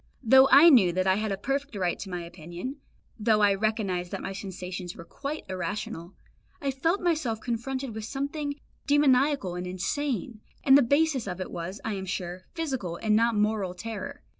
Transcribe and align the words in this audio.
Though 0.23 0.49
I 0.49 0.71
knew 0.71 0.91
that 0.93 1.05
I 1.05 1.17
had 1.17 1.31
a 1.31 1.37
perfect 1.37 1.75
right 1.75 1.99
to 1.99 2.09
my 2.09 2.23
opinion, 2.23 2.77
though 3.19 3.41
I 3.41 3.53
recognised 3.53 4.09
that 4.09 4.23
my 4.23 4.33
sensations 4.33 4.95
were 4.95 5.05
quite 5.05 5.45
irrational, 5.47 6.15
I 6.59 6.71
felt 6.71 7.01
myself 7.03 7.39
confronted 7.39 7.93
with 7.93 8.05
something 8.05 8.55
demoniacal 8.87 9.53
and 9.53 9.67
insane, 9.67 10.41
and 10.63 10.75
the 10.75 10.81
basis 10.81 11.27
of 11.27 11.39
it 11.39 11.51
was, 11.51 11.79
I 11.85 11.93
am 11.93 12.07
sure, 12.07 12.45
physical 12.55 12.95
and 12.95 13.15
not 13.15 13.35
moral 13.35 13.75
terror. 13.75 14.23